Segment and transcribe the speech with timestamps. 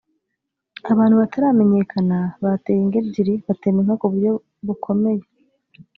[0.91, 4.31] Abantu bataramenyekana bateye ingo ebyiri batema inka ku buryo
[4.65, 5.23] bukomeye